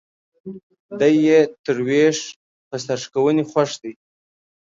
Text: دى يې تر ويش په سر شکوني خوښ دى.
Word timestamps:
دى 0.99 1.11
يې 1.25 1.39
تر 1.63 1.77
ويش 1.87 2.17
په 2.67 2.75
سر 2.85 2.97
شکوني 3.03 3.43
خوښ 3.49 3.71
دى. 3.81 3.93